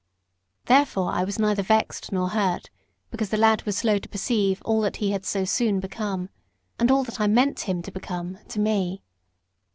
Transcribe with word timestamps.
Therefore 0.65 1.11
I 1.11 1.23
was 1.23 1.37
neither 1.37 1.61
vexed 1.61 2.11
nor 2.11 2.29
hurt 2.29 2.71
because 3.11 3.29
the 3.29 3.37
lad 3.37 3.61
was 3.67 3.77
slow 3.77 3.99
to 3.99 4.09
perceive 4.09 4.59
all 4.65 4.81
that 4.81 4.95
he 4.95 5.11
had 5.11 5.25
so 5.27 5.45
soon 5.45 5.79
become, 5.79 6.29
and 6.79 6.89
all 6.89 7.03
that 7.03 7.21
I 7.21 7.27
meant 7.27 7.69
him 7.69 7.83
to 7.83 7.91
become, 7.91 8.39
to 8.47 8.59
me. 8.59 9.03